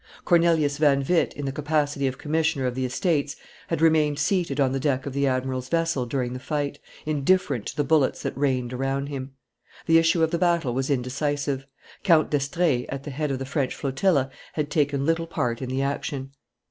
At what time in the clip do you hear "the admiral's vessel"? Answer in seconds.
5.13-6.07